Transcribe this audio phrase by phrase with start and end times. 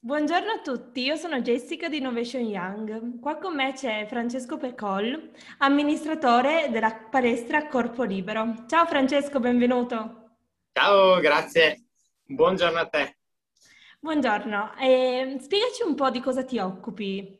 [0.00, 3.18] Buongiorno a tutti, io sono Jessica di Innovation Young.
[3.18, 8.64] Qua con me c'è Francesco Pecol, amministratore della palestra Corpo Libero.
[8.68, 10.36] Ciao Francesco, benvenuto.
[10.72, 11.86] Ciao, grazie.
[12.22, 13.18] Buongiorno a te.
[13.98, 17.36] Buongiorno, eh, spiegaci un po' di cosa ti occupi.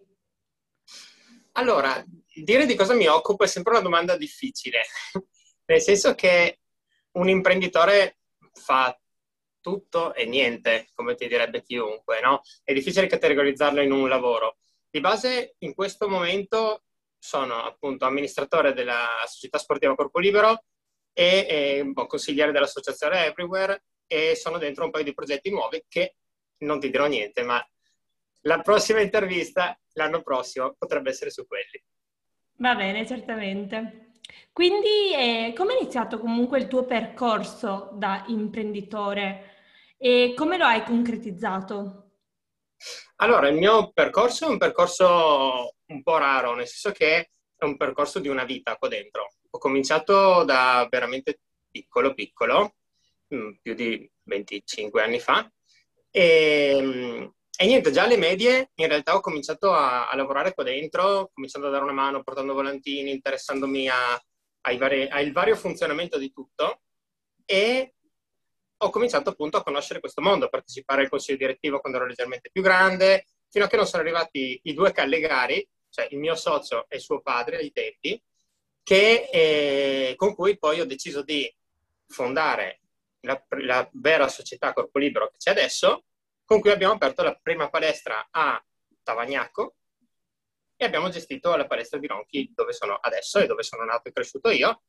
[1.53, 2.05] Allora,
[2.35, 4.83] dire di cosa mi occupo è sempre una domanda difficile,
[5.65, 6.59] nel senso che
[7.13, 8.19] un imprenditore
[8.53, 8.99] fa
[9.61, 12.43] tutto e niente, come ti direbbe chiunque, no?
[12.63, 14.57] È difficile categorizzarlo in un lavoro.
[14.91, 16.85] Di base, in questo momento
[17.19, 20.65] sono appunto amministratore della società sportiva Corpo Libero
[21.13, 26.17] e, e boh, consigliere dell'associazione Everywhere e sono dentro un paio di progetti nuovi che
[26.59, 27.63] non ti dirò niente, ma
[28.43, 31.83] la prossima intervista l'anno prossimo potrebbe essere su quelli.
[32.57, 34.08] Va bene, certamente.
[34.53, 39.57] Quindi, eh, come è iniziato comunque il tuo percorso da imprenditore
[39.97, 42.11] e come lo hai concretizzato?
[43.17, 47.77] Allora, il mio percorso è un percorso un po' raro, nel senso che è un
[47.77, 49.35] percorso di una vita qua dentro.
[49.51, 52.77] Ho cominciato da veramente piccolo, piccolo,
[53.35, 55.51] mm, più di 25 anni fa,
[56.11, 61.29] e, e niente, già alle medie in realtà ho cominciato a, a, lavorare qua dentro,
[61.35, 64.23] cominciando a dare una mano, portando volantini, interessandomi a,
[64.77, 66.83] vari, al vario funzionamento di tutto.
[67.45, 67.95] E
[68.77, 72.49] ho cominciato appunto a conoscere questo mondo, a partecipare al consiglio direttivo quando ero leggermente
[72.53, 76.87] più grande, fino a che non sono arrivati i due callegari, cioè il mio socio
[76.89, 78.23] e suo padre ai tempi,
[78.85, 81.53] che, eh, con cui poi ho deciso di
[82.07, 82.83] fondare
[83.23, 86.05] la, la vera società Corpo Libero che c'è adesso,
[86.49, 88.59] con cui abbiamo aperto la prima palestra a
[89.03, 89.75] Tavagnacco,
[90.81, 94.13] e abbiamo gestito la palestra di Ronchi dove sono adesso e dove sono nato e
[94.13, 94.81] cresciuto io.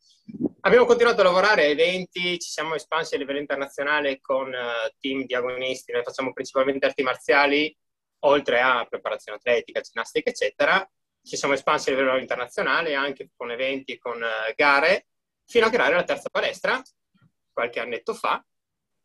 [0.61, 5.25] Abbiamo continuato a lavorare a eventi, ci siamo espansi a livello internazionale con uh, team
[5.25, 7.75] di agonisti, noi facciamo principalmente arti marziali,
[8.19, 10.89] oltre a preparazione atletica, ginnastica, eccetera.
[11.21, 15.07] Ci siamo espansi a livello internazionale anche con eventi, con uh, gare,
[15.45, 16.81] fino a creare la terza palestra
[17.52, 18.41] qualche annetto fa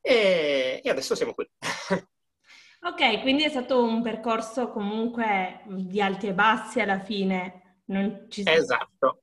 [0.01, 1.51] e, e adesso siamo qui.
[2.85, 7.81] Ok, quindi è stato un percorso comunque di alti e bassi alla fine.
[7.87, 9.23] Non ci esatto.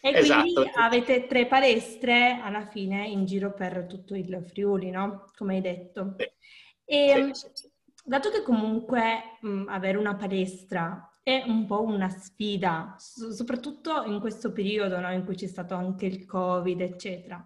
[0.00, 0.78] E quindi esatto.
[0.78, 5.30] avete tre palestre alla fine in giro per tutto il Friuli, no?
[5.36, 6.14] Come hai detto.
[6.18, 6.30] Sì.
[6.84, 7.70] E sì, sì,
[8.04, 14.52] dato che comunque mh, avere una palestra è un po' una sfida, soprattutto in questo
[14.52, 15.12] periodo no?
[15.12, 17.44] in cui c'è stato anche il Covid, eccetera.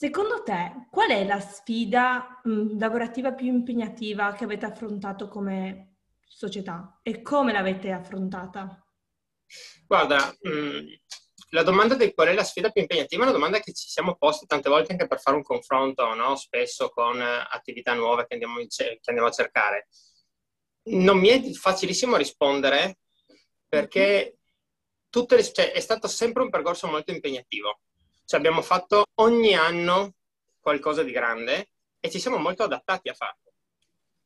[0.00, 7.00] Secondo te, qual è la sfida mh, lavorativa più impegnativa che avete affrontato come società
[7.02, 8.80] e come l'avete affrontata?
[9.88, 10.84] Guarda, mh,
[11.50, 14.14] la domanda di qual è la sfida più impegnativa è una domanda che ci siamo
[14.14, 16.36] posti tante volte anche per fare un confronto, no?
[16.36, 19.88] spesso con attività nuove che andiamo, che andiamo, a cercare.
[20.90, 23.00] Non mi è facilissimo rispondere
[23.66, 24.38] perché
[25.10, 25.26] mhm.
[25.28, 27.80] le, cioè, è stato sempre un percorso molto impegnativo
[28.28, 30.16] cioè abbiamo fatto ogni anno
[30.60, 33.54] qualcosa di grande e ci siamo molto adattati a farlo.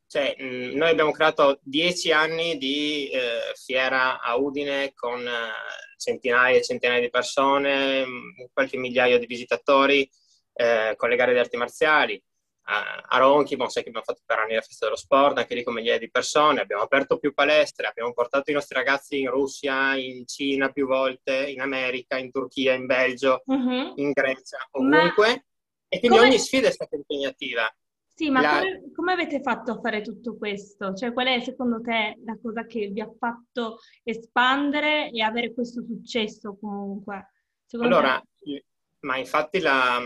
[0.05, 5.51] Cioè, mh, noi abbiamo creato dieci anni di eh, fiera a Udine con eh,
[5.97, 10.09] centinaia e centinaia di persone, mh, qualche migliaio di visitatori,
[10.51, 12.21] eh, con le gare di arti marziali
[12.65, 15.63] a Ronchi, bon, sai che abbiamo fatto per anni la festa dello sport, anche lì
[15.63, 19.95] con migliaia di persone, abbiamo aperto più palestre, abbiamo portato i nostri ragazzi in Russia,
[19.95, 23.93] in Cina più volte, in America, in Turchia, in Belgio, uh-huh.
[23.95, 25.27] in Grecia, ovunque.
[25.27, 25.43] Ma
[25.89, 26.29] e quindi come...
[26.29, 27.71] ogni sfida è stata impegnativa.
[28.15, 28.59] Sì, ma la...
[28.59, 30.93] come, come, avete fatto a fare tutto questo?
[30.93, 35.83] Cioè, qual è secondo te la cosa che vi ha fatto espandere e avere questo
[35.83, 37.31] successo comunque?
[37.65, 38.65] Secondo allora, te...
[39.01, 39.99] ma infatti la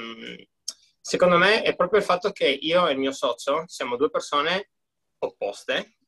[1.08, 4.72] Secondo me è proprio il fatto che io e il mio socio siamo due persone
[5.20, 6.00] opposte,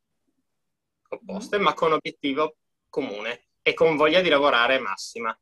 [1.08, 1.62] opposte mm.
[1.62, 2.58] ma con obiettivo
[2.90, 5.34] comune e con voglia di lavorare massima.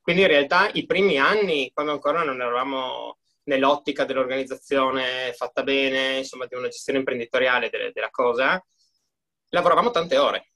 [0.00, 6.46] Quindi in realtà i primi anni, quando ancora non eravamo nell'ottica dell'organizzazione fatta bene, insomma
[6.46, 8.64] di una gestione imprenditoriale delle, della cosa,
[9.48, 10.52] lavoravamo tante ore.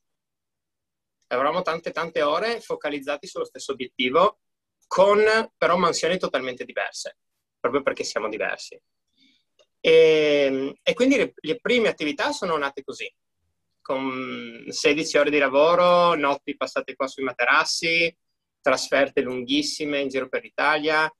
[1.26, 4.38] Lavoravamo tante tante ore focalizzati sullo stesso obiettivo,
[4.86, 5.24] con
[5.56, 7.16] però mansioni totalmente diverse
[7.64, 8.78] proprio perché siamo diversi.
[9.80, 13.10] E, e quindi le, le, prime attività sono nate così,
[13.80, 18.14] con 16 ore di lavoro, notti passate qua sui materassi,
[18.60, 21.10] trasferte lunghissime in giro per l'Italia,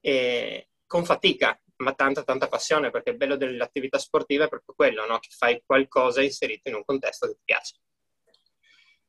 [0.00, 5.06] e con fatica, ma tanta tanta passione, perché il bello dell'attività sportiva è proprio quello,
[5.06, 5.18] no?
[5.18, 7.76] che fai qualcosa inserito in un contesto che ti piace.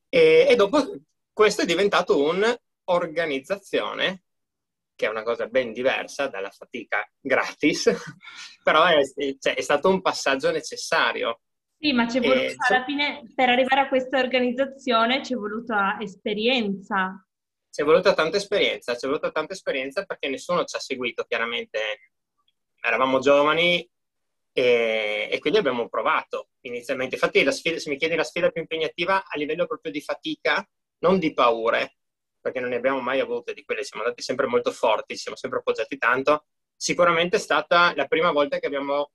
[0.07, 1.01] E, e dopo
[1.33, 4.21] questo è diventato un'organizzazione
[4.97, 7.89] che è una cosa ben diversa dalla fatica gratis,
[8.63, 9.01] però è,
[9.39, 11.41] cioè, è, stato un passaggio necessario
[11.77, 17.23] Sì, ma c'è voluto, alla fine, per arrivare a questa organizzazione c'è voluta esperienza.
[17.69, 21.79] C'è voluta tanta esperienza, c'è voluta tanta esperienza perché nessuno ci ha seguito, chiaramente.
[22.81, 23.87] Eravamo giovani
[24.51, 27.15] e, e quindi abbiamo provato inizialmente.
[27.15, 30.67] Infatti, sfida, se mi chiedi la sfida più impegnativa a livello proprio di fatica,
[30.99, 31.96] non di paure,
[32.47, 35.37] perché non ne abbiamo mai avute di quelle, siamo andati sempre molto forti, ci siamo
[35.37, 36.45] sempre appoggiati tanto,
[36.75, 39.11] sicuramente è stata la prima volta che abbiamo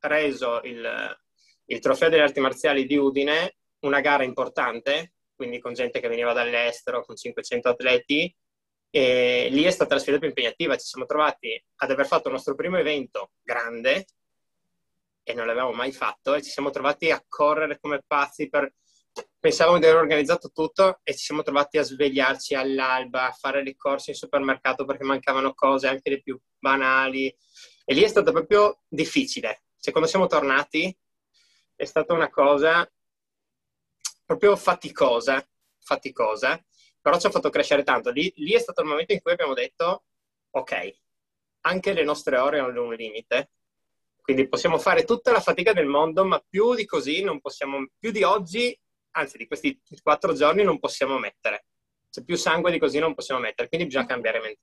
[0.00, 1.18] reso il,
[1.66, 6.32] il trofeo delle arti marziali di Udine una gara importante, quindi con gente che veniva
[6.32, 8.34] dall'estero, con 500 atleti,
[8.90, 10.76] e lì è stata la sfida più impegnativa.
[10.76, 14.06] Ci siamo trovati ad aver fatto il nostro primo evento grande,
[15.22, 18.72] e non l'avevamo mai fatto e ci siamo trovati a correre come pazzi per...
[19.38, 23.76] Pensavamo di aver organizzato tutto e ci siamo trovati a svegliarci all'alba, a fare le
[23.76, 27.26] corse in supermercato perché mancavano cose anche le più banali.
[27.84, 29.64] E lì è stato proprio difficile.
[29.78, 30.96] Cioè, quando siamo tornati
[31.76, 32.90] è stata una cosa
[34.24, 35.46] proprio faticosa,
[35.78, 36.64] faticosa,
[37.00, 38.10] però ci ha fatto crescere tanto.
[38.10, 40.04] Lì, lì è stato il momento in cui abbiamo detto,
[40.50, 40.98] ok,
[41.62, 43.50] anche le nostre ore hanno un limite
[44.24, 48.10] quindi possiamo fare tutta la fatica del mondo, ma più di così non possiamo, più
[48.10, 48.74] di oggi,
[49.14, 51.66] anzi di questi quattro giorni non possiamo mettere.
[52.10, 54.60] C'è più sangue di così non possiamo mettere, quindi bisogna cambiare mente.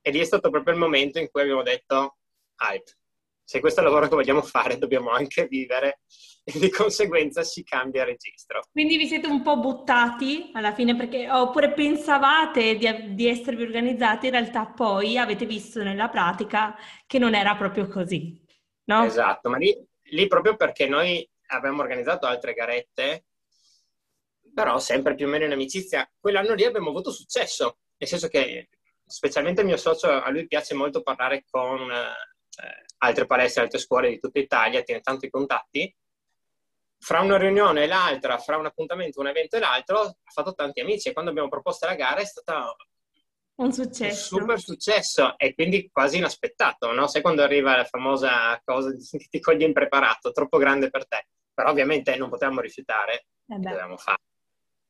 [0.00, 2.18] E lì è stato proprio il momento in cui abbiamo detto,
[2.58, 2.96] hype,
[3.44, 6.00] se questo è il lavoro che vogliamo fare dobbiamo anche vivere
[6.42, 8.62] e di conseguenza si cambia registro.
[8.70, 14.26] Quindi vi siete un po' buttati alla fine perché oppure pensavate di, di esservi organizzati,
[14.26, 16.76] in realtà poi avete visto nella pratica
[17.06, 18.44] che non era proprio così
[18.86, 19.04] no?
[19.04, 19.76] Esatto, ma lì,
[20.10, 23.25] lì proprio perché noi abbiamo organizzato altre garette,
[24.56, 28.70] però sempre più o meno in amicizia, quell'anno lì abbiamo avuto successo, nel senso che
[29.04, 34.08] specialmente il mio socio, a lui piace molto parlare con eh, altre palestre, altre scuole
[34.08, 35.94] di tutta Italia, tiene tanti contatti.
[36.98, 40.80] Fra una riunione e l'altra, fra un appuntamento, un evento e l'altro, ha fatto tanti
[40.80, 42.74] amici e quando abbiamo proposto la gara è stata
[43.56, 44.36] un successo.
[44.36, 47.06] Un super successo e quindi quasi inaspettato, no?
[47.08, 51.26] Sai quando arriva la famosa cosa che ti coglie impreparato, troppo grande per te.
[51.52, 54.20] Però ovviamente non potevamo rifiutare, eh dovevamo fare.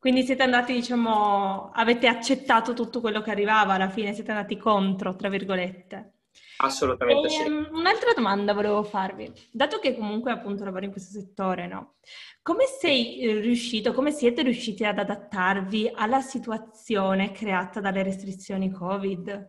[0.06, 5.16] Quindi siete andati, diciamo, avete accettato tutto quello che arrivava, alla fine siete andati contro,
[5.16, 6.18] tra virgolette.
[6.58, 7.42] Assolutamente e, sì.
[7.42, 11.94] Um, un'altra domanda volevo farvi, dato che comunque appunto lavori in questo settore, no?
[12.40, 19.48] Come sei eh, riuscito, come siete riusciti ad adattarvi alla situazione creata dalle restrizioni Covid?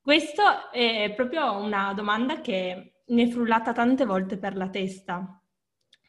[0.00, 5.40] Questa è proprio una domanda che mi è frullata tante volte per la testa.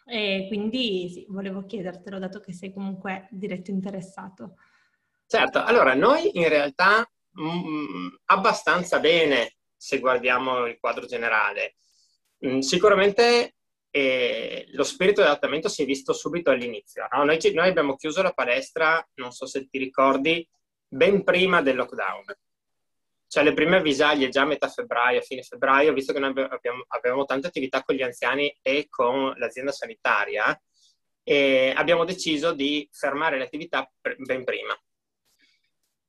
[0.05, 4.57] E quindi sì, volevo chiedertelo, dato che sei comunque diretto interessato.
[5.25, 11.75] Certo, allora noi in realtà mh, mm, abbastanza bene se guardiamo il quadro generale.
[12.45, 13.55] Mm, sicuramente
[13.89, 17.07] eh, lo spirito di adattamento si è visto subito all'inizio.
[17.11, 17.23] No?
[17.23, 20.47] Noi, noi, abbiamo chiuso la palestra, non so se ti ricordi,
[20.87, 22.25] ben prima del lockdown.
[23.35, 26.85] Cioè le prime avvisaglie già a metà febbraio, a fine febbraio, visto che noi abbiamo,
[26.87, 30.57] avevamo tante attività con gli anziani e con l'azienda sanitaria,
[31.21, 34.73] e abbiamo deciso di fermare le attività ben prima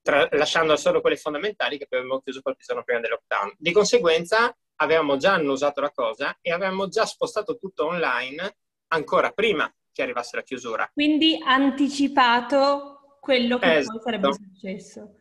[0.02, 3.54] tra, lasciando solo quelle fondamentali che poi avevamo chiuso qualche giorno prima del lockdown.
[3.58, 8.58] Di conseguenza avevamo già annusato la cosa e avevamo già spostato tutto online
[8.92, 10.88] ancora prima che arrivasse la chiusura.
[10.94, 13.98] Quindi anticipato quello che esatto.
[13.98, 15.16] poi sarebbe successo.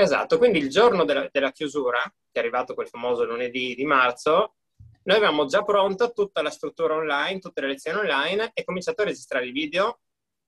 [0.00, 4.54] Esatto, quindi il giorno della, della, chiusura, che è arrivato quel famoso lunedì di marzo,
[5.02, 9.06] noi avevamo già pronta tutta la struttura online, tutte le lezioni online e cominciato a
[9.06, 9.98] registrare i video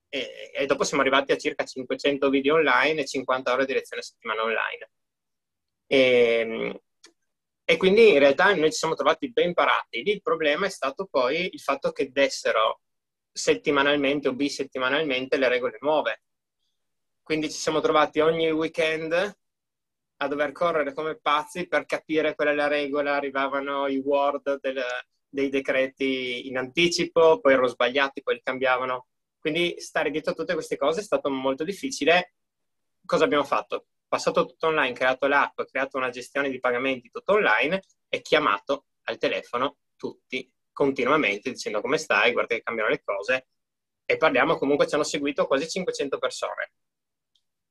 [0.09, 4.03] e, e, dopo siamo arrivati a circa 500 video online e 50 ore di lezione
[4.03, 4.91] a settimana online.
[5.89, 6.81] E, ehm,
[7.65, 10.05] e quindi in realtà noi ci siamo trovati ben parati.
[10.05, 12.83] Lì il problema è stato poi il fatto che dessero
[13.33, 16.23] settimanalmente o bisettimanalmente le regole nuove.
[17.21, 19.39] Quindi ci siamo trovati ogni weekend
[20.23, 24.83] a dover correre come pazzi per capire qual è la regola, arrivavano i word del,
[25.29, 29.07] dei decreti in anticipo, poi erano sbagliati, poi li cambiavano.
[29.39, 32.35] Quindi stare dietro a tutte queste cose è stato molto difficile.
[33.05, 33.87] Cosa abbiamo fatto?
[34.07, 39.17] Passato tutto online, creato l'app, creato una gestione di pagamenti tutto online e chiamato al
[39.17, 43.49] telefono tutti continuamente dicendo come stai, guarda che cambiano le cose
[44.05, 46.73] e parliamo comunque ci hanno seguito quasi 500 persone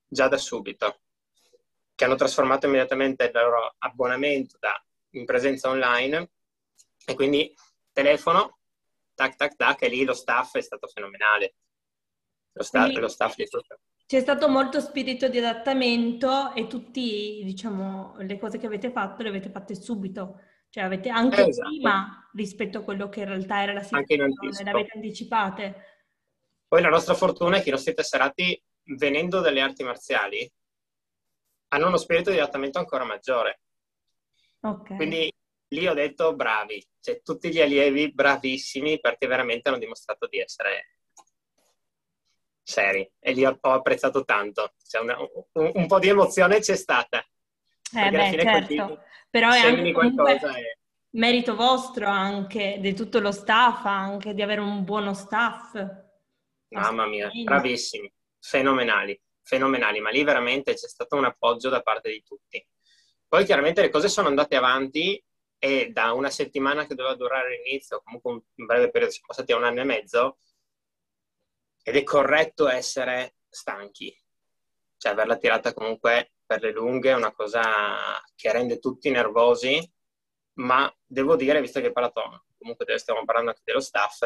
[0.08, 1.02] già da subito
[2.00, 4.82] che hanno trasformato immediatamente il loro abbonamento da
[5.16, 6.30] in presenza online
[7.06, 7.54] e quindi
[7.92, 8.60] telefono
[9.14, 11.56] tac, tac, tac, e lì lo staff è stato fenomenale.
[12.54, 13.82] Lo, sta- lo staff di tutto.
[14.06, 19.28] C'è stato molto spirito di adattamento e tutte, diciamo, le cose che avete fatto le
[19.28, 20.40] avete fatte subito.
[20.70, 21.68] Cioè avete anche esatto.
[21.68, 24.30] prima rispetto a quello che in realtà era la situazione,
[24.64, 25.76] l'avete anticipate.
[26.66, 30.50] Poi la nostra fortuna è che i nostri tesserati, venendo dalle arti marziali,
[31.70, 33.62] hanno uno spirito di adattamento ancora maggiore.
[34.62, 34.96] Okay.
[34.98, 35.34] Quindi
[35.70, 40.96] lì ho detto bravi, cioè tutti gli allievi bravissimi perché veramente hanno dimostrato di essere
[42.64, 44.74] seri e li ho, apprezzato tanto.
[44.86, 47.20] Cioè una, un, un, po' di emozione c'è stata.
[47.96, 49.04] Eh beh, certo.
[49.30, 50.78] Però è anche qualcosa e...
[51.12, 55.74] merito vostro anche, di tutto lo staff, anche di avere un buono staff.
[56.70, 62.22] Mamma mia, bravissimi, fenomenali, fenomenali, ma lì veramente c'è stato un appoggio da parte di
[62.24, 62.64] tutti.
[63.28, 65.22] Poi chiaramente le cose sono andate avanti
[65.58, 69.58] e da una settimana che doveva durare l'inizio, comunque un breve periodo, siamo passati a
[69.58, 70.38] un anno e mezzo,
[71.82, 74.16] ed è corretto essere stanchi.
[74.98, 79.80] Cioè averla tirata comunque per le lunghe è una cosa che rende tutti nervosi,
[80.60, 84.22] ma devo dire, visto che hai parlato, comunque stiamo parlando anche dello staff,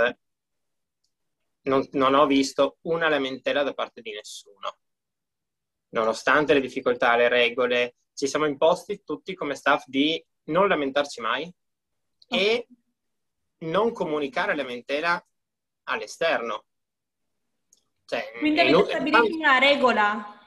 [1.63, 4.79] non, non ho visto una lamentela da parte di nessuno.
[5.93, 11.51] Nonostante le difficoltà, le regole, ci siamo imposti tutti come staff di non lamentarci mai
[12.27, 12.67] e
[13.59, 15.23] non comunicare lamentela
[15.83, 16.65] all'esterno.
[18.05, 20.39] Cioè, Quindi avete stabilito una regola?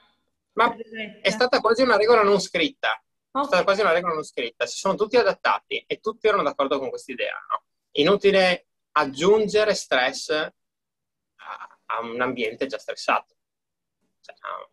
[0.53, 0.75] Ma
[1.21, 3.01] è stata quasi una regola non scritta.
[3.31, 3.43] Okay.
[3.43, 4.67] È stata quasi una regola non scritta.
[4.67, 7.35] Si sono tutti adattati e tutti erano d'accordo con questa idea.
[7.51, 7.65] No?
[7.93, 10.53] Inutile aggiungere stress a,
[11.87, 13.36] a, un ambiente già stressato,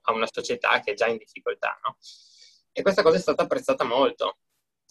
[0.02, 1.80] a, una società che è già in difficoltà.
[1.84, 1.98] No?
[2.72, 4.38] E questa cosa è stata apprezzata molto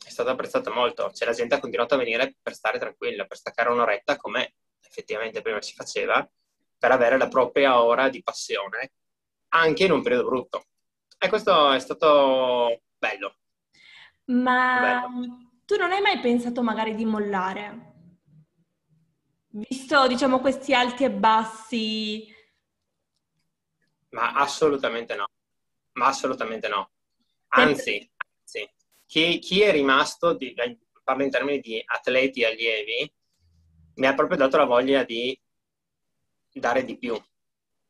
[0.04, 1.10] è stata apprezzata molto.
[1.12, 5.40] Cioè, la gente ha continuato a venire per stare tranquilla, per staccare un'oretta come effettivamente
[5.42, 6.28] prima si faceva,
[6.78, 8.92] per avere la propria ora di passione,
[9.50, 10.64] anche in un periodo brutto.
[11.18, 13.36] E questo è stato bello.
[14.24, 15.38] Ma bello.
[15.64, 17.90] tu non hai mai pensato magari di mollare?
[19.48, 22.31] Visto, diciamo, questi alti e bassi?
[24.12, 25.26] Ma assolutamente no.
[25.92, 26.90] Ma assolutamente no.
[27.48, 28.70] Anzi, anzi
[29.12, 30.54] chi, chi è rimasto, di,
[31.04, 33.12] parlo in termini di atleti allievi,
[33.96, 35.38] mi ha proprio dato la voglia di
[36.50, 37.20] dare di più.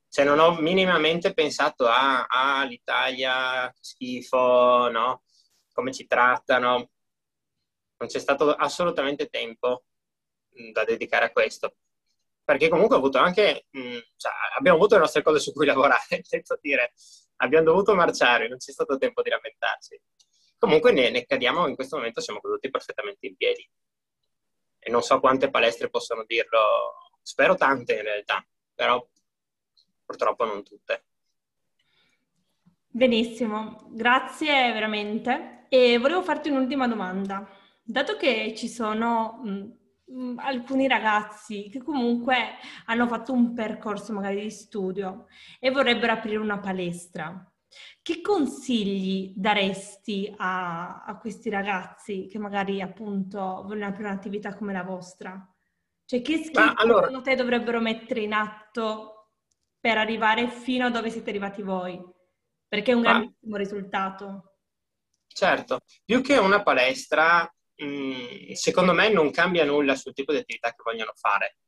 [0.09, 5.23] Cioè non ho minimamente pensato a, ah, l'Italia, schifo, no?
[5.73, 6.91] Come ci trattano.
[7.97, 9.85] Non c'è stato assolutamente tempo
[10.73, 11.77] da dedicare a questo.
[12.45, 16.21] Perché comunque ho avuto anche, mh, cioè, abbiamo avuto le nostre cose su cui lavorare,
[16.23, 16.93] senso dire,
[17.37, 20.01] abbiamo dovuto marciare, non c'è stato tempo di lamentarci.
[20.59, 23.69] Comunque ne, ne cadiamo, in questo momento siamo caduti perfettamente in piedi.
[24.79, 28.45] E non so quante palestre possono dirlo, spero tante in realtà,
[28.75, 29.05] però
[30.05, 31.05] purtroppo non tutte.
[32.89, 35.67] Benissimo, grazie veramente.
[35.69, 37.49] E volevo farti un'ultima domanda.
[37.83, 39.82] Dato che ci sono mh,
[40.37, 42.37] alcuni ragazzi che comunque
[42.87, 45.27] hanno fatto un percorso magari di studio
[45.59, 47.47] e vorrebbero aprire una palestra,
[48.03, 54.83] che consigli daresti a, a, questi ragazzi che magari appunto vogliono aprire un'attività come la
[54.83, 55.47] vostra?
[56.05, 57.07] Cioè che skill allora...
[57.07, 59.31] secondo te dovrebbero mettere in atto
[59.81, 62.01] per arrivare fino a dove siete arrivati voi?
[62.69, 64.57] Perché è un grandissimo risultato.
[65.27, 67.51] Certo, più che una palestra,
[67.83, 71.59] mm, secondo me non cambia nulla sul tipo di attività che vogliono fare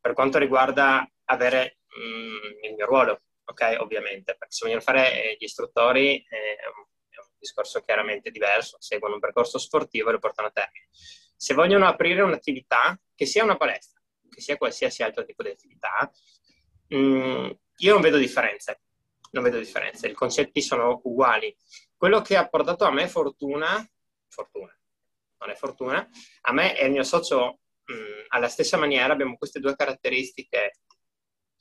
[0.00, 3.76] per quanto riguarda avere mh, mm, il mio ruolo ok?
[3.80, 8.30] Ovviamente, perché se vogliono fare eh, gli istruttori eh, è un, è un discorso chiaramente
[8.30, 10.88] diverso, seguono un percorso sportivo e lo portano a termine.
[11.36, 16.10] Se vogliono aprire un'attività, che sia una palestra, che sia qualsiasi altro tipo di attività,
[16.88, 18.80] mh, mm, io non vedo differenze,
[19.32, 21.54] non vedo differenze, i concetti sono uguali.
[21.96, 23.86] Quello che ha portato a me fortuna,
[24.28, 24.76] fortuna,
[25.44, 26.08] non è fortuna,
[26.42, 30.78] a me e il mio socio mh, mm, alla stessa maniera abbiamo queste due caratteristiche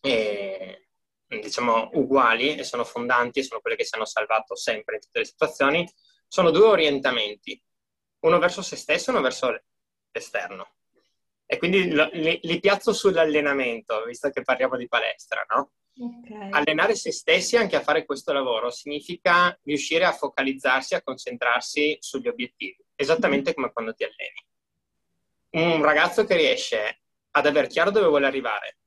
[0.02, 0.88] eh,
[1.28, 5.20] diciamo, uguali e sono fondanti e sono quelle che ci hanno salvato sempre in tutte
[5.20, 5.90] le situazioni,
[6.28, 7.62] sono due orientamenti,
[8.22, 9.63] uno verso se stesso e uno verso
[10.12, 10.75] l'esterno.
[11.46, 15.74] E quindi li, li piazzo sull'allenamento, visto che parliamo di palestra, no?
[15.96, 16.50] Okay.
[16.50, 22.28] Allenare se stessi anche a fare questo lavoro significa riuscire a focalizzarsi, a concentrarsi sugli
[22.28, 24.45] obiettivi, esattamente come quando ti alleni.
[25.51, 28.77] Un ragazzo che riesce ad aver chiaro dove vuole arrivare,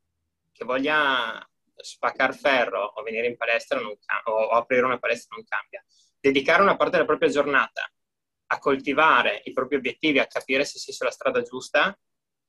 [0.52, 5.84] che voglia spaccare ferro o venire in palestra cambia, o aprire una palestra non cambia.
[6.18, 7.88] Dedicare una parte della propria giornata
[8.48, 11.96] a coltivare i propri obiettivi, a capire se sei sulla strada giusta,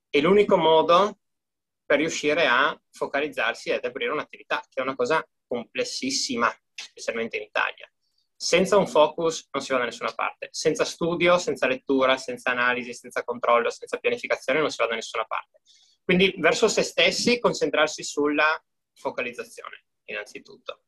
[0.10, 1.20] è l'unico modo
[1.86, 7.90] per riuscire a focalizzarsi ed aprire un'attività, che è una cosa complessissima, specialmente in Italia.
[8.38, 10.50] Senza un focus non si va da nessuna parte.
[10.52, 15.26] Senza studio, senza lettura, senza analisi, senza controllo, senza pianificazione non si va da nessuna
[15.26, 15.62] parte.
[16.04, 18.64] Quindi verso se stessi concentrarsi sulla
[18.94, 20.84] focalizzazione, innanzitutto.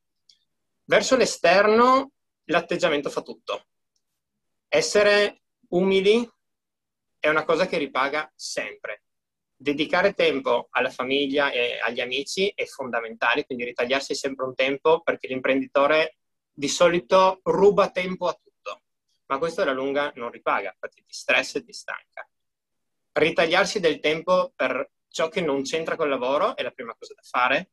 [0.86, 2.12] Verso l'esterno
[2.46, 3.66] l'atteggiamento fa tutto.
[4.68, 6.28] Essere umili
[7.20, 9.04] è una cosa che ripaga sempre.
[9.56, 15.28] Dedicare tempo alla famiglia e agli amici è fondamentale, quindi ritagliarsi sempre un tempo perché
[15.28, 16.19] l'imprenditore
[16.60, 18.82] di solito ruba tempo a tutto,
[19.28, 22.30] ma questo alla lunga non ripaga, infatti ti stressa e ti stanca.
[23.14, 27.22] Ritagliarsi del tempo per ciò che non c'entra col lavoro è la prima cosa da
[27.22, 27.72] fare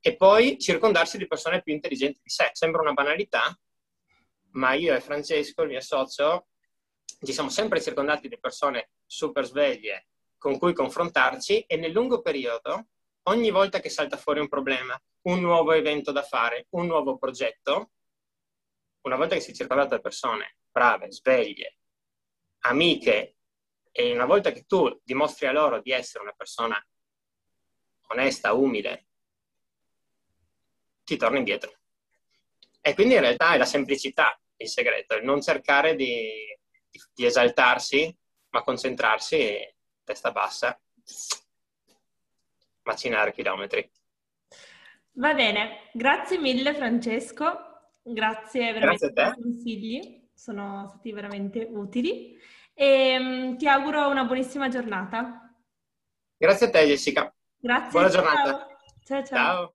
[0.00, 2.48] e poi circondarsi di persone più intelligenti di sé.
[2.54, 3.54] Sembra una banalità,
[4.52, 6.46] ma io e Francesco, il mio socio,
[7.22, 10.06] ci siamo sempre circondati di persone super sveglie
[10.38, 12.86] con cui confrontarci e nel lungo periodo,
[13.24, 17.90] ogni volta che salta fuori un problema, un nuovo evento da fare, un nuovo progetto,
[19.04, 21.78] una volta che si è circondato da persone brave, sveglie,
[22.60, 23.36] amiche,
[23.92, 26.84] e una volta che tu dimostri a loro di essere una persona
[28.08, 29.06] onesta, umile,
[31.04, 31.72] ti torna indietro.
[32.80, 36.28] E quindi in realtà è la semplicità il segreto, il non cercare di,
[37.12, 38.16] di esaltarsi,
[38.50, 40.80] ma concentrarsi testa bassa,
[42.82, 43.90] macinare chilometri.
[45.12, 47.73] Va bene, grazie mille Francesco,
[48.04, 52.36] grazie veramente per i consigli, sono stati veramente utili
[52.74, 55.54] e um, ti auguro una buonissima giornata.
[56.36, 57.34] Grazie a te Jessica.
[57.56, 57.90] Grazie.
[57.90, 58.66] Buona giornata.
[59.04, 59.24] ciao.
[59.24, 59.24] ciao.
[59.24, 59.72] ciao.